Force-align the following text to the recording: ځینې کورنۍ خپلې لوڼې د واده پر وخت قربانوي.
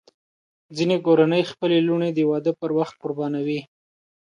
ځینې 0.75 0.97
کورنۍ 1.05 1.43
خپلې 1.51 1.77
لوڼې 1.87 2.09
د 2.13 2.19
واده 2.29 2.51
پر 2.59 2.71
وخت 2.77 2.95
قربانوي. 3.03 3.59